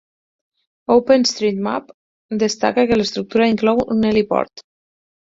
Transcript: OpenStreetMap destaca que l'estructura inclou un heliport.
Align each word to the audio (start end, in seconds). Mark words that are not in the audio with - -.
OpenStreetMap 0.95 1.93
destaca 2.47 2.89
que 2.93 3.01
l'estructura 3.01 3.53
inclou 3.55 3.87
un 3.99 4.07
heliport. 4.15 4.69